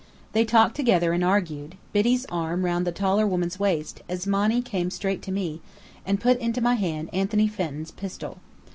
[0.31, 4.89] They talked together and argued, Biddy's arm round the taller woman's waist, as Monny came
[4.89, 5.61] straight to me,
[6.07, 8.39] and put into my hand Anthony Fenton's pistol.